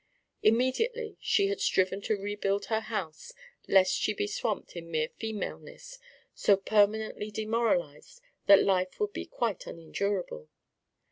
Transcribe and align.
Immediately 0.41 1.15
she 1.21 1.49
had 1.49 1.61
striven 1.61 2.01
to 2.01 2.17
rebuild 2.19 2.65
her 2.65 2.79
house 2.79 3.33
lest 3.67 3.93
she 3.93 4.15
be 4.15 4.25
swamped 4.25 4.75
in 4.75 4.89
mere 4.89 5.09
femaleness, 5.19 5.99
so 6.33 6.57
permanently 6.57 7.29
demoralised 7.29 8.19
that 8.47 8.63
life 8.63 8.99
would 8.99 9.13
be 9.13 9.27
quite 9.27 9.67
unendurable. 9.67 10.49